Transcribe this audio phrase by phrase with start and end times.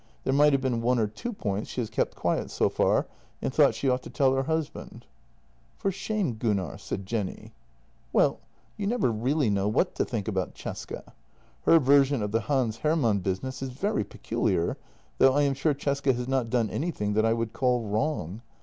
[0.23, 3.05] "There might have been one or two points she has kept quiet so far,
[3.39, 5.05] and thought she ought to tell her husband.""
[5.77, 7.53] For shame, Gunnar," said Jenny."
[8.11, 8.39] Well—
[8.79, 11.03] you never really know what to think about Cesca.
[11.67, 14.75] Her version of the Hans Hermann business is very peculiar,
[15.19, 18.41] though I am sure Cesca has not done anything that I would call wrong.